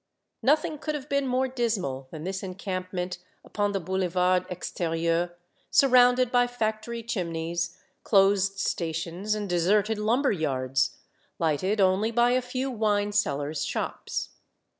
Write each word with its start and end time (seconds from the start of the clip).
Nothing 0.41 0.79
could 0.79 0.95
have 0.95 1.07
been 1.07 1.27
more 1.27 1.47
dismal 1.47 2.07
than 2.09 2.23
this 2.23 2.41
encampment 2.41 3.19
upon 3.45 3.71
the 3.71 3.79
boulevard 3.79 4.47
ext^rieuVy 4.47 5.31
sur 5.69 5.87
rounded 5.87 6.31
by 6.31 6.47
factory 6.47 7.03
chimneys, 7.03 7.77
closed 8.03 8.57
stations, 8.57 9.35
and 9.35 9.47
deserted 9.47 9.99
lumber 9.99 10.31
yards, 10.31 10.97
lighted 11.37 11.79
only 11.79 12.09
by 12.09 12.31
a 12.31 12.41
few 12.41 12.71
wine 12.71 13.11
sellers' 13.11 13.63
shops. 13.63 14.29